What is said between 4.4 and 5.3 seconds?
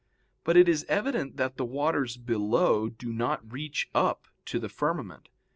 to the firmament.